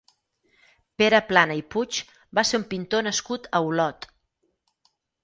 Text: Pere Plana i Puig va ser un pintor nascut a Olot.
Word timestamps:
Pere 1.01 1.19
Plana 1.31 1.57
i 1.59 1.61
Puig 1.75 1.99
va 2.39 2.45
ser 2.53 2.61
un 2.63 2.65
pintor 2.71 3.05
nascut 3.09 3.47
a 3.59 3.63
Olot. 3.69 4.09